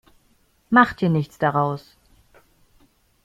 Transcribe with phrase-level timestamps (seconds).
[0.71, 1.95] Mach dir nichts daraus.